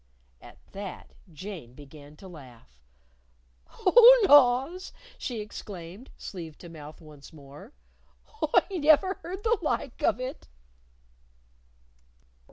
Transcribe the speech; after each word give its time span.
At 0.41 0.57
that, 0.71 1.13
Jane 1.31 1.75
began 1.75 2.15
to 2.15 2.27
laugh 2.27 2.81
"Oh, 3.85 4.25
laws!" 4.27 4.93
she 5.19 5.41
exclaimed, 5.41 6.09
sleeve 6.17 6.57
to 6.57 6.69
mouth 6.69 7.01
once 7.01 7.31
more. 7.31 7.71
"Oh, 8.41 8.49
I 8.51 8.77
never 8.79 9.19
heard 9.21 9.43
the 9.43 9.59
like 9.61 10.01
of 10.01 10.19
it!" 10.19 10.47